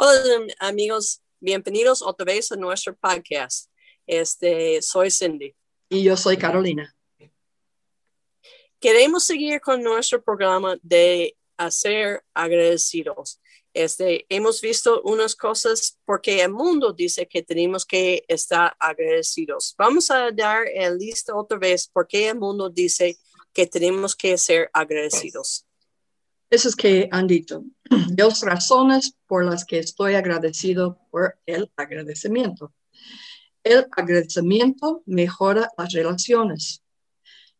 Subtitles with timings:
[0.00, 3.68] Hola amigos, bienvenidos otra vez a nuestro podcast.
[4.06, 5.56] Este, soy Cindy.
[5.88, 6.94] Y yo soy Carolina.
[8.78, 13.40] Queremos seguir con nuestro programa de hacer agradecidos.
[13.74, 19.74] Este, hemos visto unas cosas porque el mundo dice que tenemos que estar agradecidos.
[19.76, 23.18] Vamos a dar el listo otra vez porque el mundo dice
[23.52, 25.67] que tenemos que ser agradecidos.
[26.50, 27.64] Eso es que han dicho.
[28.10, 32.72] Dos razones por las que estoy agradecido por el agradecimiento.
[33.62, 36.82] El agradecimiento mejora las relaciones.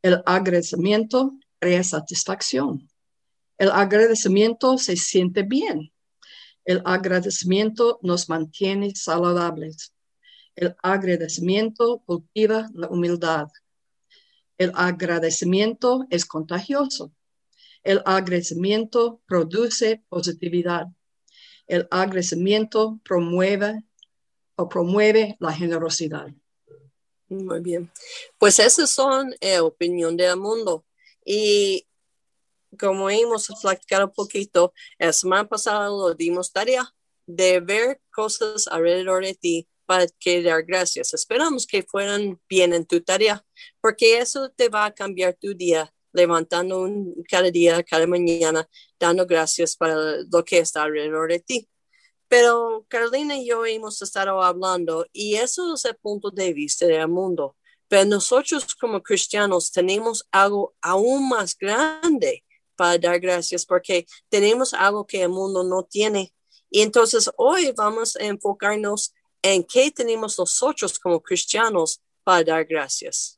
[0.00, 2.88] El agradecimiento crea satisfacción.
[3.58, 5.92] El agradecimiento se siente bien.
[6.64, 9.92] El agradecimiento nos mantiene saludables.
[10.54, 13.48] El agradecimiento cultiva la humildad.
[14.56, 17.12] El agradecimiento es contagioso.
[17.82, 20.86] El agradecimiento produce positividad.
[21.66, 23.84] El agradecimiento promueve
[24.56, 26.28] o promueve la generosidad.
[27.28, 27.90] Muy bien.
[28.38, 30.84] Pues esas son eh, opinión del mundo.
[31.24, 31.86] Y
[32.78, 36.94] como hemos platicado un poquito, la semana pasada lo dimos tarea
[37.26, 41.14] de ver cosas alrededor de ti para que dar gracias.
[41.14, 43.44] Esperamos que fueran bien en tu tarea,
[43.80, 49.26] porque eso te va a cambiar tu día levantando un, cada día, cada mañana, dando
[49.26, 49.94] gracias para
[50.30, 51.68] lo que está alrededor de ti.
[52.28, 57.08] Pero Carolina y yo hemos estado hablando y eso es el punto de vista del
[57.08, 57.56] mundo.
[57.88, 62.44] Pero nosotros como cristianos tenemos algo aún más grande
[62.76, 66.34] para dar gracias porque tenemos algo que el mundo no tiene.
[66.70, 73.37] Y entonces hoy vamos a enfocarnos en qué tenemos nosotros como cristianos para dar gracias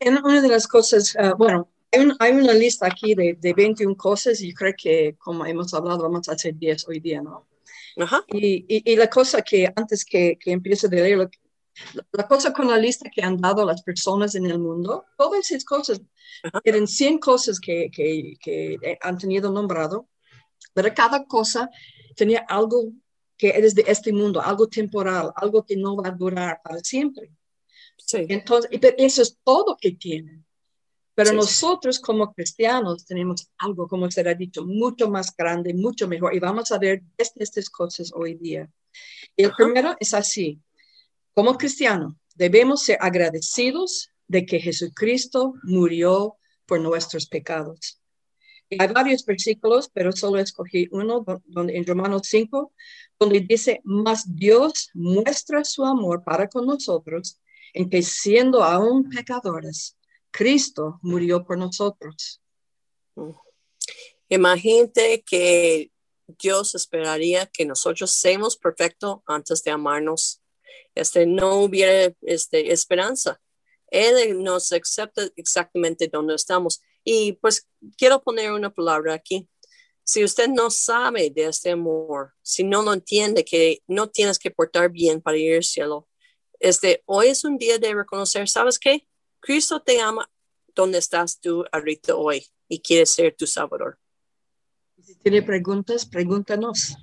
[0.00, 4.52] una de las cosas, ah, bueno, hay, una lista aquí de, de, 21 cosas y
[4.52, 7.46] creo que, como hemos hablado, vamos a hacer 10 hoy día, ¿no?
[7.96, 8.24] Ajá.
[8.28, 11.30] Y, y, la cosa que antes que, que empiece de leer,
[12.12, 15.64] la, cosa con la lista que han dado las personas en el mundo, todas esas
[15.64, 16.00] cosas,
[16.62, 20.08] eran 100 cosas que, que, que han tenido nombrado,
[20.74, 21.70] pero cada cosa
[22.14, 22.92] tenía algo
[23.36, 27.30] que eres de este mundo, algo temporal, algo que no va a durar para siempre.
[28.12, 30.44] Entonces, eso es todo que tienen.
[31.14, 36.32] Pero nosotros como cristianos tenemos algo, como se ha dicho, mucho más grande, mucho mejor.
[36.32, 38.70] Y vamos a ver estas cosas hoy día.
[39.36, 40.60] el primero es así.
[41.34, 46.36] Como cristiano, debemos ser agradecidos de que Jesucristo murió
[46.66, 48.00] por nuestros pecados.
[48.78, 52.72] hay varios versículos, pero solo escogí uno donde, en Romanos 5,
[53.18, 57.40] donde dice, más Dios muestra su amor para con nosotros
[57.72, 59.96] en que siendo aún pecadores,
[60.30, 62.40] Cristo murió por nosotros.
[64.28, 65.90] Imagínate que
[66.26, 70.42] Dios esperaría que nosotros seamos perfectos antes de amarnos.
[70.94, 73.40] Este, no hubiera este, esperanza.
[73.90, 76.82] Él nos acepta exactamente donde estamos.
[77.04, 79.48] Y pues quiero poner una palabra aquí.
[80.04, 84.50] Si usted no sabe de este amor, si no lo entiende que no tienes que
[84.50, 86.07] portar bien para ir al cielo,
[86.60, 89.06] este, hoy es un día de reconocer, ¿sabes qué?
[89.40, 90.30] Cristo te ama
[90.74, 93.98] donde estás tú ahorita hoy y quiere ser tu salvador.
[95.02, 96.96] Si tiene preguntas, pregúntanos.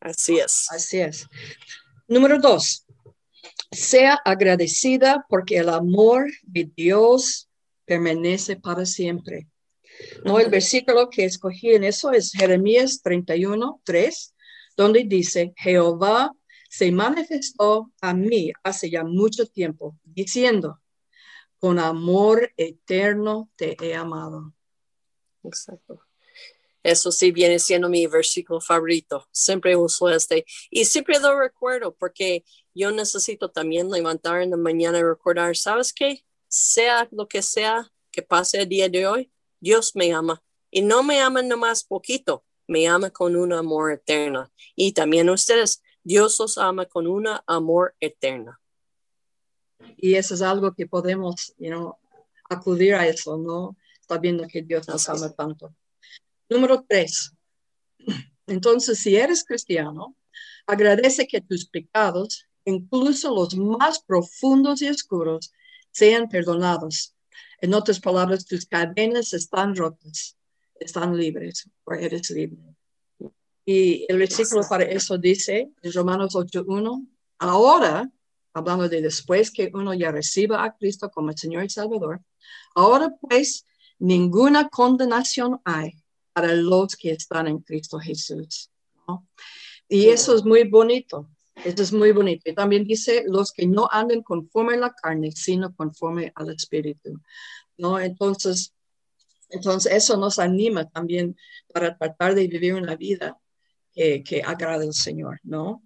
[0.00, 0.66] Así es.
[0.70, 1.26] Así es.
[2.08, 2.84] Número dos,
[3.70, 7.48] sea agradecida porque el amor de Dios
[7.84, 9.48] permanece para siempre.
[10.24, 14.34] No, el versículo que escogí en eso es Jeremías 31, 3,
[14.76, 16.32] donde dice, Jehová
[16.72, 20.80] se manifestó a mí hace ya mucho tiempo, diciendo,
[21.58, 24.54] con amor eterno te he amado.
[25.44, 26.00] Exacto.
[26.82, 29.28] Eso sí viene siendo mi versículo favorito.
[29.32, 30.46] Siempre uso este.
[30.70, 32.42] Y siempre lo recuerdo porque
[32.74, 36.24] yo necesito también levantar en la mañana y recordar, ¿sabes qué?
[36.48, 40.42] Sea lo que sea que pase el día de hoy, Dios me ama.
[40.70, 44.50] Y no me ama nomás poquito, me ama con un amor eterno.
[44.74, 48.58] Y también ustedes, Dios os ama con un amor eterno.
[49.96, 51.94] Y eso es algo que podemos, you
[52.48, 53.76] acudir a eso, ¿no?
[54.06, 55.74] Sabiendo que Dios nos ama tanto.
[56.48, 57.32] Número tres.
[58.46, 60.16] Entonces, si eres cristiano,
[60.66, 65.52] agradece que tus pecados, incluso los más profundos y oscuros,
[65.90, 67.14] sean perdonados.
[67.60, 70.36] En otras palabras, tus cadenas están rotas,
[70.74, 72.71] están libres, o eres libre.
[73.64, 77.06] Y el versículo para eso dice en Romanos 8.1,
[77.38, 78.10] ahora,
[78.52, 82.20] hablando de después que uno ya reciba a Cristo como el Señor y Salvador,
[82.74, 83.64] ahora pues
[83.98, 88.70] ninguna condenación hay para los que están en Cristo Jesús.
[89.88, 91.28] Y eso es muy bonito.
[91.64, 92.50] Eso es muy bonito.
[92.50, 97.20] Y también dice los que no anden conforme a la carne, sino conforme al Espíritu.
[97.76, 98.00] ¿no?
[98.00, 98.74] Entonces,
[99.50, 101.36] entonces eso nos anima también
[101.72, 103.38] para tratar de vivir una vida
[103.92, 105.82] que, que agrade al Señor, ¿no?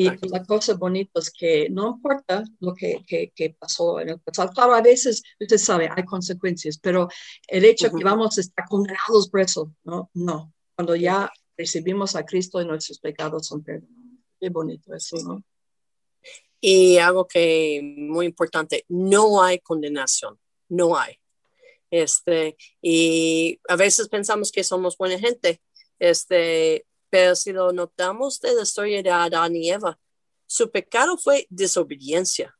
[0.00, 4.50] Y la cosa bonita es que no importa lo que, que, pasó en el pasado.
[4.50, 7.08] Claro, a veces, usted sabe, hay consecuencias, pero
[7.48, 10.08] el hecho que vamos a estar condenados por eso, ¿no?
[10.14, 10.52] No.
[10.76, 13.98] Cuando ya recibimos a Cristo y nuestros pecados son perdonados.
[14.40, 15.42] Qué bonito eso, ¿no?
[16.60, 21.18] Y algo que muy importante, no hay condenación, no hay.
[21.90, 25.60] Este, y a veces pensamos que somos buena gente,
[25.98, 29.98] este, pero si lo notamos de la historia de Adán y Eva,
[30.46, 32.56] su pecado fue desobediencia.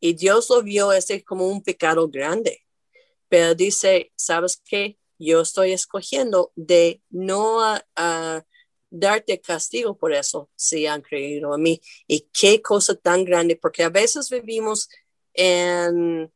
[0.00, 2.66] Y Dios lo vio ese como un pecado grande.
[3.28, 4.98] Pero dice, ¿sabes qué?
[5.18, 7.60] Yo estoy escogiendo de no
[8.90, 11.80] darte castigo por eso si han creído en mí.
[12.06, 14.88] Y qué cosa tan grande, porque a veces vivimos
[15.34, 16.32] en,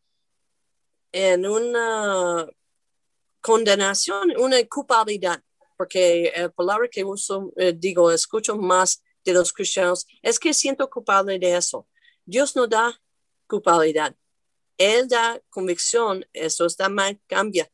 [1.12, 2.46] en una
[3.40, 5.42] condenación, una culpabilidad
[5.76, 10.88] porque la palabra que uso, eh, digo, escucho más de los cristianos, es que siento
[10.88, 11.86] culpable de eso.
[12.24, 13.00] Dios no da
[13.46, 14.16] culpabilidad.
[14.78, 17.70] Él da convicción, eso está mal, cambia.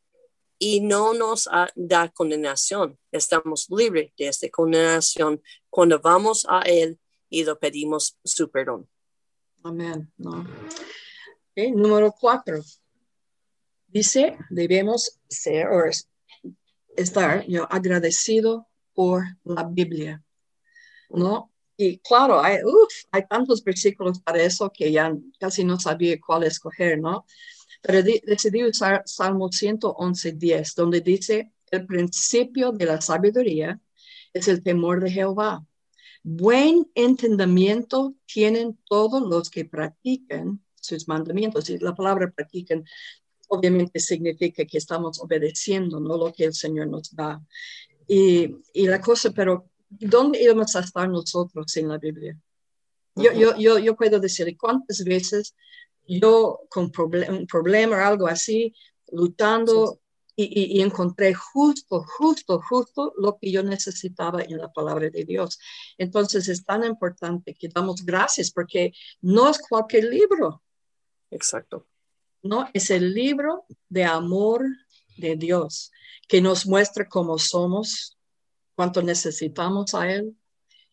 [0.58, 2.96] Y no nos da condenación.
[3.10, 8.88] Estamos libres de esta condenación cuando vamos a Él y lo pedimos su perdón.
[9.64, 10.12] Amén.
[11.56, 12.62] número cuatro.
[13.88, 15.68] Dice, debemos ser,
[16.96, 20.22] estar yo agradecido por la Biblia,
[21.10, 21.50] ¿no?
[21.76, 22.58] Y claro, hay,
[23.10, 27.24] hay tantos versículos para eso que ya casi no sabía cuál escoger, ¿no?
[27.80, 33.80] Pero decidí usar Salmo 111, 10, donde dice, el principio de la sabiduría
[34.32, 35.66] es el temor de Jehová.
[36.22, 41.68] Buen entendimiento tienen todos los que practican sus mandamientos.
[41.70, 42.84] Y la palabra practican
[43.52, 46.16] obviamente significa que estamos obedeciendo ¿no?
[46.16, 47.38] lo que el Señor nos da.
[48.08, 52.38] Y, y la cosa, pero ¿dónde íbamos a estar nosotros en la Biblia?
[53.14, 55.54] Yo, yo, yo, yo puedo decir cuántas veces
[56.08, 56.90] yo con
[57.28, 58.74] un problema o algo así,
[59.10, 59.98] luchando
[60.34, 65.58] Y, y, encontré justo, justo, justo lo que yo necesitaba en la palabra de Dios.
[65.98, 70.62] Entonces es tan importante que damos gracias porque no es cualquier libro.
[71.30, 71.86] Exacto.
[72.42, 72.68] ¿No?
[72.72, 74.64] Es el libro de amor
[75.16, 75.90] de Dios
[76.28, 78.16] que nos muestra cómo somos,
[78.74, 80.36] cuánto necesitamos a Él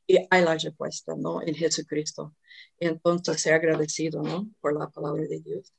[0.05, 1.41] y hay la respuesta, ¿no?
[1.41, 2.35] En Jesucristo.
[2.79, 4.49] Entonces, ser agradecido, ¿no?
[4.59, 5.73] Por la palabra de Dios.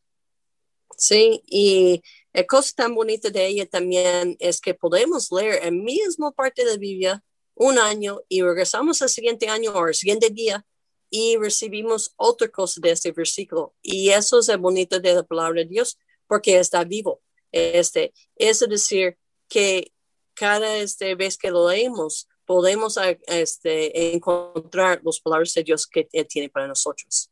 [0.96, 2.02] Sí, y
[2.32, 6.72] la cosa tan bonita de ella también es que podemos leer el mismo parte de
[6.72, 7.24] la Biblia
[7.54, 10.64] un año y regresamos al siguiente año o al siguiente día
[11.10, 13.74] y recibimos otra cosa de este versículo.
[13.82, 17.20] Y eso es el bonito de la palabra de Dios, porque está vivo.
[17.50, 19.18] Este, es decir,
[19.48, 19.92] que
[20.34, 26.26] cada este, vez que lo leemos, podemos este, encontrar las palabras de Dios que Él
[26.28, 27.30] tiene para nosotros.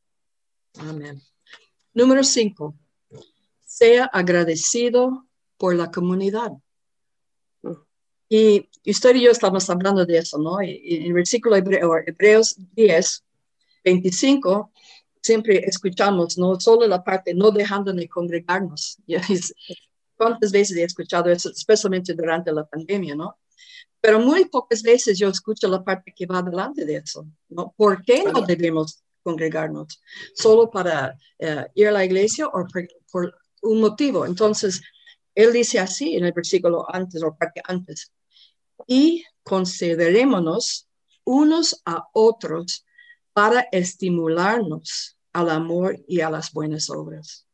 [0.79, 1.23] Amén.
[1.95, 2.75] Número cinco,
[3.65, 5.27] sea agradecido
[5.57, 6.53] por la comunidad.
[7.63, 7.73] Mm.
[8.29, 10.61] Y usted y yo estamos hablando de eso, ¿no?
[10.61, 13.25] En el versículo hebreo, Hebreos 10,
[13.89, 14.73] 25,
[15.21, 18.99] siempre escuchamos, no solo la parte no dejando de congregarnos.
[20.17, 23.39] ¿Cuántas veces he escuchado eso, especialmente durante la pandemia, no?
[24.01, 27.73] Pero muy pocas veces yo escucho la parte que va adelante de eso, ¿no?
[27.77, 30.01] ¿Por qué no debemos congregarnos?
[30.35, 32.67] ¿Solo para eh, ir a la iglesia o
[33.13, 34.27] por, un motivo?
[34.27, 34.81] Entonces,
[35.35, 38.13] él dice así en el versículo antes o parte antes,
[38.87, 40.89] y considerémonos
[41.25, 42.85] unos a otros
[43.39, 47.47] para estimularnos al amor y a las buenas obras.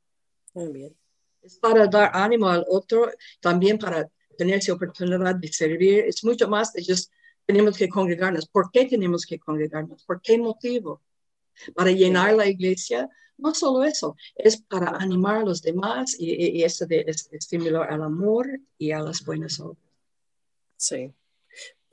[0.55, 0.97] Muy
[1.43, 6.05] Es para dar ánimo al otro, también para tener esa oportunidad de servir.
[6.07, 7.13] Es mucho más de just
[7.45, 8.49] tenemos que congregarnos.
[8.49, 10.03] ¿Por qué tenemos que congregarnos?
[10.05, 11.03] ¿Por qué motivo?
[11.75, 13.11] Para llenar la iglesia.
[13.37, 18.05] No solo eso, es para animar a los demás y, y eso de estimular al
[18.05, 18.49] amor
[18.79, 19.85] y a las buenas obras.
[20.79, 21.13] Sí.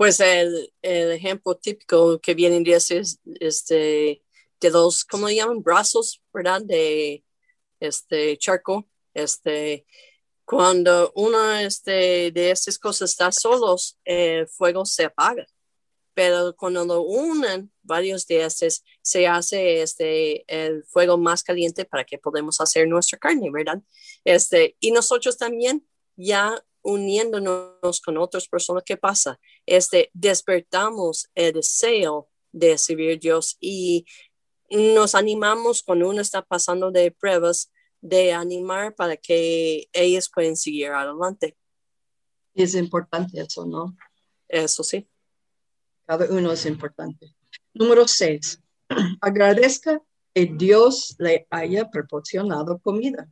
[0.02, 3.04] Pues el, ejemplo típico que viene de ese,
[3.40, 4.24] este,
[4.60, 5.62] de los, ¿cómo le llaman?
[5.62, 6.60] Brazos, ¿verdad?
[6.64, 7.24] De
[7.80, 8.90] este charco.
[9.14, 9.86] Este,
[10.44, 15.46] cuando uno este, de estas cosas está solos, el fuego se apaga.
[16.16, 22.06] Pero cuando lo unen varios de estos, se hace este, el fuego más caliente para
[22.06, 23.84] que podamos hacer nuestra carne, ¿verdad?
[24.24, 29.40] Este, y nosotros también ya uniéndonos con otras personas, ¿qué pasa?
[29.66, 34.06] Este, despertamos el deseo de servir a Dios y
[34.70, 37.72] nos animamos cuando uno está pasando de pruebas,
[38.02, 41.58] de animar para que ellos puedan seguir adelante.
[42.54, 43.96] Es importante eso, ¿no?
[44.48, 45.08] Eso sí.
[46.06, 47.34] Cada uno es importante.
[47.74, 48.62] Número seis,
[49.22, 50.02] agradezca
[50.34, 53.30] que Dios le haya proporcionado comida.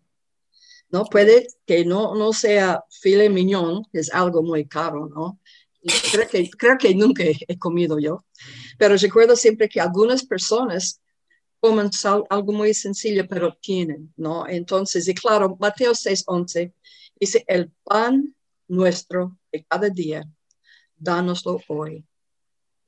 [0.89, 5.39] No puede que no, no sea filet mignon, que es algo muy caro, ¿no?
[6.11, 8.25] Creo que, creo que nunca he comido yo,
[8.77, 11.01] pero recuerdo siempre que algunas personas
[11.59, 11.89] comen
[12.29, 14.47] algo muy sencillo, pero tienen, ¿no?
[14.47, 16.73] Entonces, y claro, Mateo 6:11
[17.19, 18.35] dice, el pan
[18.67, 20.23] nuestro de cada día,
[20.97, 22.05] dánoslo hoy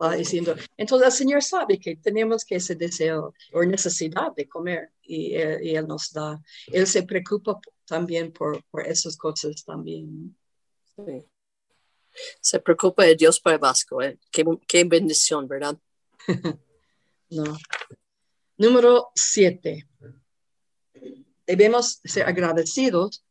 [0.10, 5.34] diciendo, entonces el Señor sabe que tenemos que ese deseo o necesidad de comer y,
[5.36, 6.42] Él nos da.
[6.68, 7.60] Él se preocupa
[7.92, 10.34] también por, por esas cosas también.
[12.40, 14.02] Se preocupa de Dios para Vasco.
[14.02, 14.18] ¿eh?
[14.32, 15.78] Qué, qué bendición, ¿verdad?
[17.30, 17.58] no.
[18.56, 19.90] Número siete.
[21.46, 23.26] Debemos ser agradecidos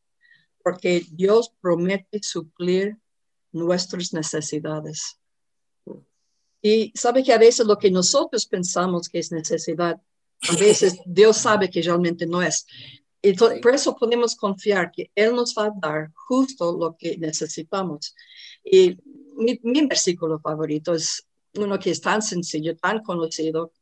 [0.63, 2.99] porque Dios promete suplir
[3.53, 5.19] nuestras necesidades.
[6.61, 9.99] Y sabe que a veces lo que nosotros pensamos que es necesidad,
[10.51, 12.67] a veces Dios sabe que realmente no es.
[13.23, 18.15] Y por eso podemos confiar que Él nos va a dar justo lo que necesitamos.
[18.65, 18.97] Y
[19.37, 23.73] mi, versículo favorito es uno que es tan sencillo, tan conocido,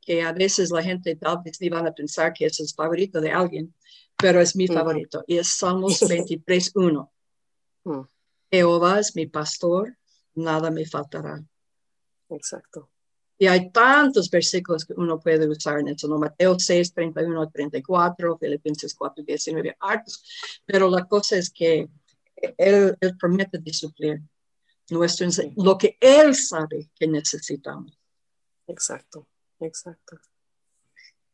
[0.00, 3.20] que a veces la gente tal vez ni van a pensar que es el favorito
[3.20, 3.74] de alguien,
[4.16, 5.24] pero es mi favorito.
[5.26, 7.10] Y es Salmos 23.1.
[7.84, 8.00] Mm.
[8.50, 9.96] Jehová es mi pastor,
[10.34, 11.42] nada me faltará.
[12.28, 12.90] Exacto.
[13.44, 16.18] Y hay tantos versículos que uno puede usar en eso, ¿no?
[16.18, 20.24] Mateo 6, 31 34, Filipenses 4, 19, hartos.
[20.64, 21.86] Pero la cosa es que
[22.56, 24.22] él, él promete de suplir
[24.88, 27.92] nuestro, lo que Él sabe que necesitamos.
[28.66, 29.28] Exacto,
[29.60, 30.18] exacto.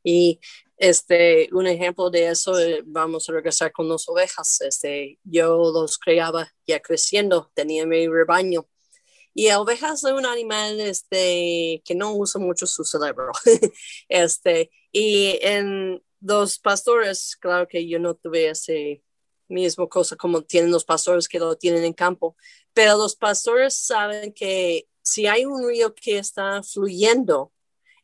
[0.03, 0.41] Y
[0.77, 4.63] este, un ejemplo de eso, eh, vamos a regresar con las ovejas.
[4.63, 8.67] Este, yo los criaba ya creciendo, tenía mi rebaño
[9.41, 13.33] y ovejas es un animal este, que no usa mucho su cerebro.
[14.11, 19.03] este, y en los pastores, claro que yo no tuve ese
[19.49, 22.37] mismo cosa como tienen los pastores que lo tienen en campo,
[22.75, 27.51] pero los pastores saben que si hay un río que está fluyendo,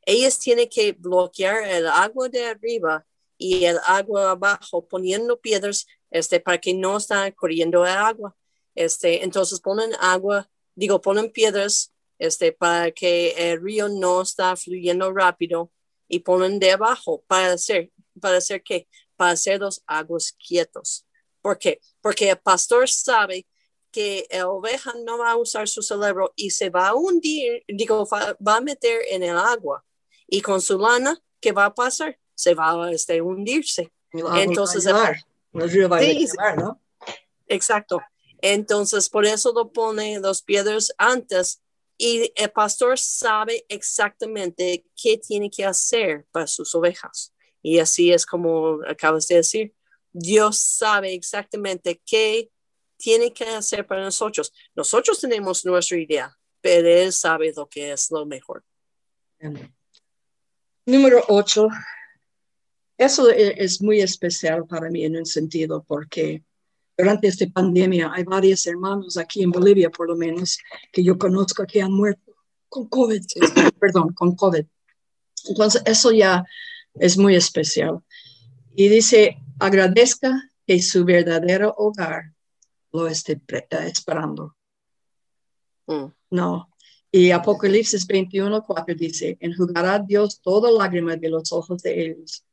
[0.06, 3.04] ellos tienen que bloquear el agua de arriba
[3.36, 8.34] y el agua abajo poniendo piedras este, para que no está corriendo el agua.
[8.74, 15.12] Este, entonces ponen agua digo, ponen piedras este, para que el río no está fluyendo
[15.12, 15.72] rápido
[16.08, 17.90] y ponen de abajo para hacer,
[18.20, 18.86] para hacer qué?
[19.16, 21.04] Para hacer los aguas quietos.
[21.42, 21.80] ¿Por qué?
[22.00, 23.46] Porque el pastor sabe
[23.90, 28.06] que la oveja no va a usar su cerebro y se va a hundir, digo,
[28.06, 29.84] va, a meter en el agua
[30.28, 32.18] y con su lana, ¿qué va a pasar?
[32.34, 33.92] Se va a este, hundirse.
[34.12, 36.80] Entonces, el, río va a ¿no?
[37.46, 38.00] Exacto.
[38.42, 41.62] Entonces, por eso lo pone los piedras antes
[41.98, 47.32] y el pastor sabe exactamente qué tiene que hacer para sus ovejas.
[47.62, 49.74] Y así es como acabas de decir.
[50.12, 52.50] Dios sabe exactamente qué
[52.96, 54.52] tiene que hacer para nosotros.
[54.74, 58.64] Nosotros tenemos nuestra idea, pero Él sabe lo que es lo mejor.
[60.86, 61.68] Número ocho.
[62.96, 66.42] Eso e-, es muy especial para mí en un sentido porque
[66.96, 70.58] durante esta pandemia hay varios hermanos aquí en Bolivia, por lo menos,
[70.92, 72.34] que yo conozco que han muerto
[72.68, 73.22] con COVID,
[73.80, 74.64] perdón, con COVID.
[75.48, 76.44] Entonces, eso ya
[76.94, 78.00] es muy especial.
[78.74, 82.32] Y dice, agradezca que su verdadero hogar
[82.92, 83.40] lo esté
[83.86, 84.56] esperando.
[85.86, 86.06] Mm.
[86.30, 86.68] No.
[87.12, 92.44] Y Apocalipsis 21, 4 dice, enjugará Dios toda lágrima de los ojos de ellos,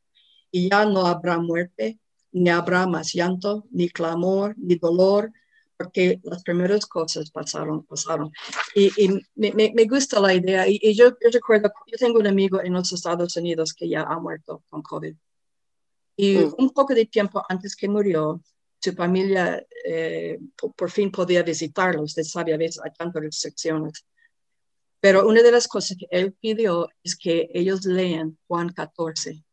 [0.51, 1.99] y ya no habrá muerte,
[2.33, 5.31] ni habrá más llanto, ni clamor, ni dolor,
[5.77, 8.31] porque las primeras cosas pasaron, pasaron.
[8.75, 8.91] Y,
[9.35, 13.73] me, gusta la idea, y, yo, recuerdo, yo tengo un amigo en los Estados Unidos
[13.73, 15.15] que ya ha muerto con COVID.
[16.15, 16.55] Y mm.
[16.57, 18.41] un poco de tiempo antes que murió,
[18.79, 20.39] su familia eh,
[20.75, 22.03] por, fin podía visitarlo.
[22.03, 24.05] Usted sabe, a veces hay tantas restricciones.
[24.99, 29.43] Pero una de las cosas que él pidió es que ellos lean Juan 14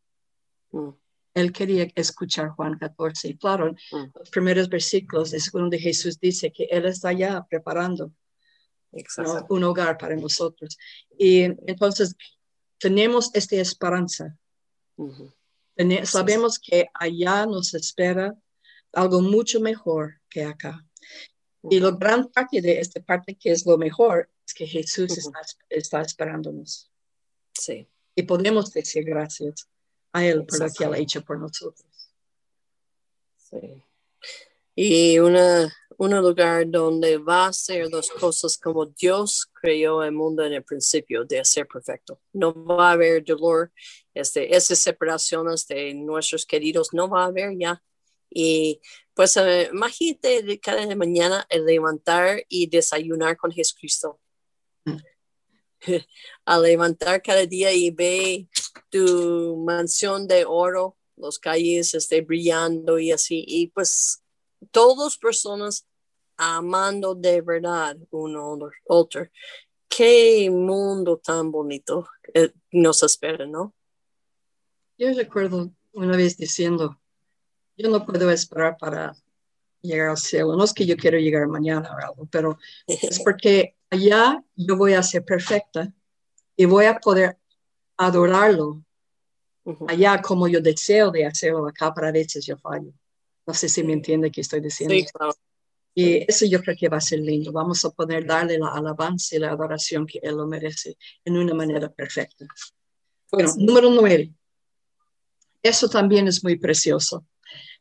[1.34, 3.28] él quería escuchar Juan 14.
[3.28, 4.04] Y claro, mm.
[4.14, 8.12] los primeros versículos es donde Jesús dice que Él está ya preparando
[9.48, 10.76] un hogar para nosotros.
[11.16, 12.16] Y entonces
[12.78, 14.36] tenemos esta esperanza.
[16.04, 18.34] sabemos que allá nos espera
[18.92, 20.84] algo mucho mejor que acá.
[21.62, 25.40] Y lo gran parte de esta parte que es lo mejor es que Jesús está,
[25.68, 26.90] está, esperándonos.
[27.52, 27.86] Sí.
[28.16, 29.68] Y podemos decir gracias
[30.12, 31.86] a Él por lo que Él ha hecho por nosotros.
[33.36, 33.82] Sí.
[34.74, 40.44] Y una, un lugar donde va a ser las cosas como Dios creó el mundo
[40.44, 42.20] en el principio, de ser perfecto.
[42.32, 43.70] No va a haber dolor,
[44.14, 47.82] este, esas separaciones de nuestros queridos, no va a haber ya.
[48.30, 48.80] Y
[49.12, 54.18] pues uh, imagínate cada mañana el levantar y desayunar con Jesucristo.
[56.44, 58.48] A levantar cada día y ve
[58.90, 63.44] tu mansión de oro, los calles esté brillando y así.
[63.46, 64.22] Y pues
[64.70, 65.86] todas personas
[66.36, 69.26] amando de verdad uno otro.
[69.88, 73.74] Qué mundo tan bonito eh, nos espera, ¿no?
[74.96, 77.00] Yo recuerdo una vez diciendo,
[77.76, 79.16] yo no puedo esperar para
[79.82, 80.56] llegar al cielo.
[80.56, 84.94] No es que yo quiero llegar mañana o algo, pero es porque allá yo voy
[84.94, 85.92] a ser perfecta
[86.56, 87.38] y voy a poder
[87.96, 88.82] adorarlo
[89.88, 92.92] allá como yo deseo de hacerlo acá, para veces yo fallo.
[93.46, 94.94] No sé si me entiende que estoy diciendo.
[94.94, 95.32] Sí, claro.
[95.94, 97.52] Y eso yo creo que va a ser lindo.
[97.52, 101.52] Vamos a poder darle la alabanza y la adoración que Él lo merece en una
[101.52, 102.46] manera perfecta.
[103.30, 104.32] Bueno, número nueve.
[105.62, 107.26] Eso también es muy precioso.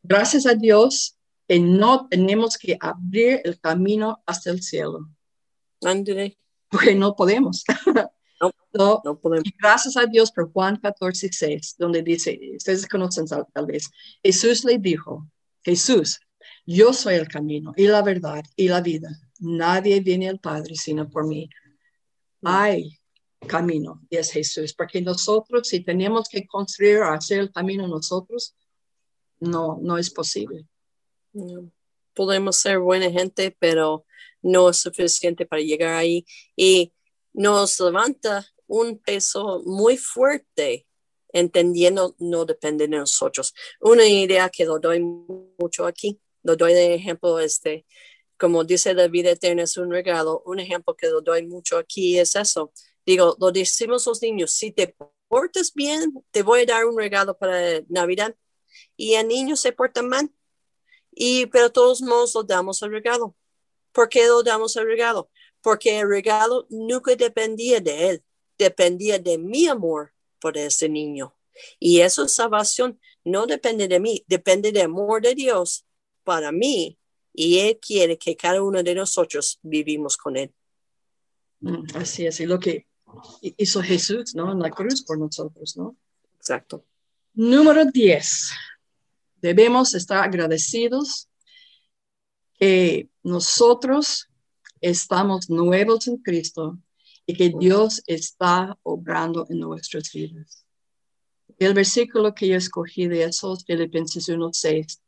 [0.02, 1.16] Gracias a Dios
[1.48, 5.08] que no tenemos que abrir el camino hasta el cielo.
[5.82, 6.36] André.
[6.68, 7.64] Porque no podemos.
[8.40, 8.52] No,
[9.04, 9.46] no, podemos.
[9.46, 13.90] Y gracias a Dios por Juan 14, 6, donde dice, ustedes conocen tal vez,
[14.22, 15.26] Jesús le dijo,
[15.62, 16.20] Jesús,
[16.64, 19.10] yo soy el camino y la verdad y la vida.
[19.40, 21.48] Nadie viene al Padre sino por mí.
[22.42, 22.98] Hay
[23.46, 28.54] camino y es Jesús, porque nosotros si tenemos que construir o hacer el camino nosotros,
[29.40, 30.66] no, no es posible.
[32.14, 34.04] Podemos ser buena gente, pero
[34.42, 36.24] no es suficiente para llegar ahí
[36.56, 36.92] y
[37.32, 40.86] nos levanta un peso muy fuerte
[41.32, 43.54] entendiendo no depende de nosotros.
[43.80, 47.86] Una idea que lo doy mucho aquí lo doy de ejemplo, este,
[48.38, 52.18] como dice la vida eterna es un regalo, un ejemplo que lo doy mucho aquí
[52.18, 52.72] es eso.
[53.04, 54.94] Digo, lo decimos los niños, si te
[55.28, 58.34] portas bien, te voy a dar un regalo para Navidad.
[58.96, 60.30] Y el niño se porta mal.
[61.12, 63.34] Y, pero todos modos lo damos el regalo.
[63.92, 65.30] ¿Por qué lo damos el regalo?
[65.60, 68.24] Porque el regalo nunca dependía de él,
[68.58, 71.34] dependía de mi amor por ese niño.
[71.78, 75.84] Y esa salvación no depende de mí, depende del amor de Dios
[76.24, 76.98] para mí
[77.32, 80.52] y Él quiere que cada uno de nosotros vivimos con Él.
[81.60, 82.86] Mm, así es, y lo que
[83.42, 84.52] hizo Jesús, ¿no?
[84.52, 85.96] En la cruz por nosotros, ¿no?
[86.36, 86.84] Exacto.
[87.34, 88.50] Número 10.
[89.36, 91.28] Debemos estar agradecidos
[92.54, 94.28] que nosotros
[94.80, 96.78] estamos nuevos en Cristo
[97.26, 100.64] y que Dios está obrando en nuestras vidas.
[101.58, 105.00] El versículo que yo escogí de esos, Filipenses 1.6,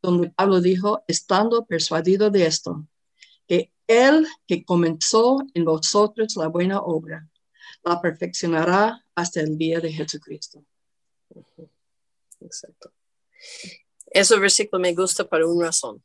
[0.00, 2.86] donde Pablo dijo, estando persuadido de esto,
[3.46, 7.28] que Él que comenzó en vosotros la buena obra,
[7.82, 10.64] la perfeccionará hasta el día de Jesucristo.
[12.40, 12.92] Exacto.
[14.06, 16.02] Ese versículo me gusta por una razón.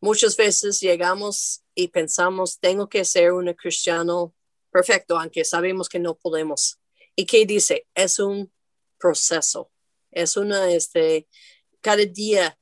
[0.00, 4.34] Muchas veces llegamos y pensamos, tengo que ser un cristiano
[4.70, 6.80] perfecto, aunque sabemos que no podemos.
[7.14, 7.86] ¿Y qué dice?
[7.94, 8.50] Es un
[8.98, 9.70] proceso.
[10.10, 11.28] Es una, este,
[11.80, 12.58] cada día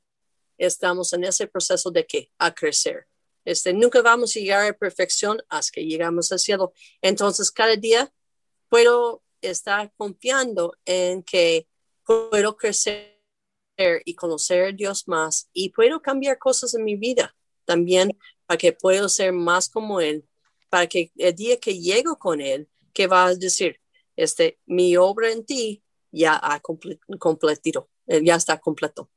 [0.56, 3.06] estamos en ese proceso de que a crecer.
[3.44, 6.72] Este, nunca vamos a llegar a perfección hasta que llegamos al cielo.
[7.00, 8.12] Entonces, cada día
[8.68, 11.68] puedo estar confiando en que
[12.04, 13.17] puedo crecer
[14.04, 18.72] y conocer a Dios más y puedo cambiar cosas en mi vida también para que
[18.72, 20.26] pueda ser más como Él,
[20.70, 23.80] para que el día que llego con Él, que va a decir,
[24.16, 29.10] este, mi obra en ti ya ha completado, ya está completo.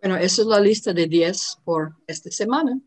[0.00, 2.80] Bueno, esa es la lista de 10 por esta semana.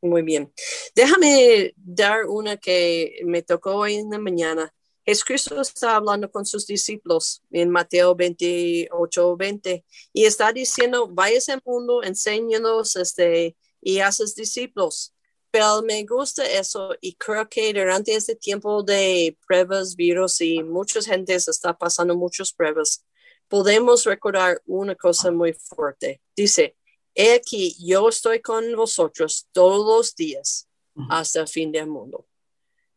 [0.00, 0.50] Muy bien.
[0.94, 4.74] Déjame dar una que me tocó hoy en la mañana.
[5.10, 11.60] Jesucristo está hablando con sus discípulos en Mateo 28, 20 y está diciendo, vayas al
[11.64, 15.12] mundo, enséñanos este, y haces discípulos.
[15.50, 21.02] Pero me gusta eso y creo que durante este tiempo de pruebas, virus y mucha
[21.02, 23.04] gente está pasando muchas pruebas,
[23.48, 26.22] podemos recordar una cosa muy fuerte.
[26.36, 26.76] Dice,
[27.16, 30.68] he aquí, yo estoy con vosotros todos los días
[31.08, 32.29] hasta el fin del mundo.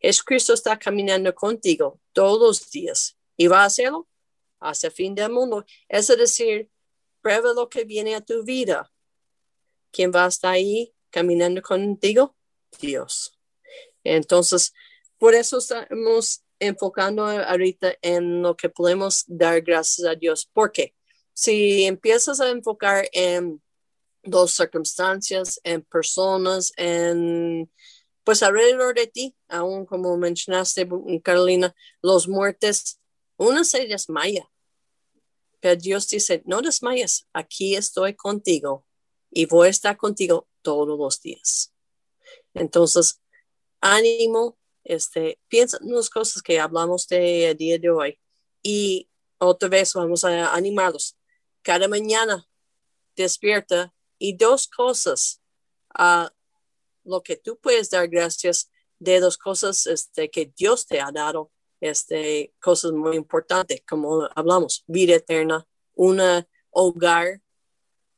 [0.03, 4.09] Jesucristo está caminando contigo todos los días y va a hacerlo
[4.59, 5.65] hasta el fin del mundo.
[5.87, 6.69] Es decir,
[7.21, 8.91] prueba lo que viene a tu vida.
[9.91, 12.35] ¿Quién va a estar ahí caminando contigo?
[12.81, 13.39] Dios.
[14.03, 14.73] Entonces,
[15.17, 20.49] por eso estamos enfocando ahorita en lo que podemos dar gracias a Dios.
[20.51, 20.95] Porque
[21.33, 23.61] si empiezas a enfocar en
[24.23, 27.71] dos circunstancias, en personas, en
[28.23, 30.87] pues alrededor de ti, aún como mencionaste,
[31.23, 32.99] Carolina, los muertes,
[33.37, 34.49] una se desmaya.
[35.59, 38.85] Pero Dios dice, no desmayes, aquí estoy contigo
[39.29, 41.73] y voy a estar contigo todos los días.
[42.53, 43.21] Entonces,
[43.81, 48.19] ánimo, este, piensa en las cosas que hablamos de el día de hoy
[48.61, 51.17] y otra vez vamos a animarlos.
[51.61, 52.47] Cada mañana
[53.15, 55.41] despierta y dos cosas.
[55.95, 56.33] a
[57.03, 61.51] lo que tú puedes dar gracias de dos cosas este, que Dios te ha dado,
[61.81, 66.21] este, cosas muy importantes, como hablamos, vida eterna, un
[66.69, 67.41] hogar,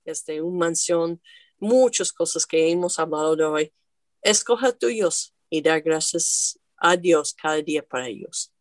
[0.05, 1.21] este, una mansión,
[1.57, 3.73] muchas cosas que hemos hablado de hoy.
[4.21, 8.51] Escoja tuyos y dar gracias a Dios cada día para ellos.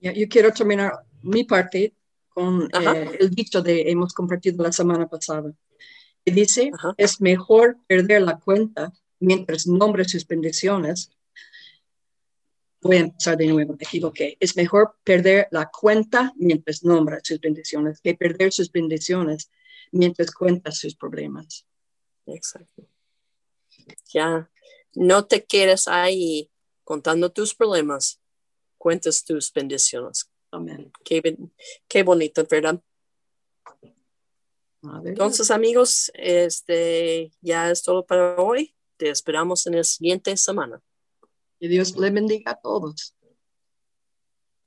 [0.00, 1.94] Yo quiero terminar mi parte
[2.28, 5.52] con eh, el dicho de hemos compartido la semana pasada.
[6.24, 8.92] Y dice, es mejor perder la cuenta
[9.24, 11.10] mientras nombre sus bendiciones.
[12.80, 14.36] Voy a empezar de nuevo, me equivoqué.
[14.40, 19.50] Es mejor perder la cuenta mientras nombra sus bendiciones que perder sus bendiciones
[19.90, 21.66] mientras cuenta sus problemas.
[22.26, 22.86] Exacto.
[24.12, 24.50] Ya,
[24.94, 26.50] no te quedes ahí
[26.84, 28.20] contando tus problemas,
[28.78, 30.30] cuentas tus bendiciones.
[30.50, 30.92] Amén.
[31.04, 31.36] Qué,
[31.88, 32.80] qué bonito, ¿verdad?
[35.04, 38.74] Entonces, amigos, este ya es todo para hoy.
[39.04, 40.80] Te esperamos en la siguiente semana.
[41.60, 43.13] Que Dios le bendiga a todos.